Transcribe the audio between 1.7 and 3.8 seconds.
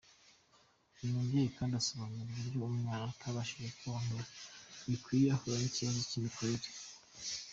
asobanura uburyo umwana utabashije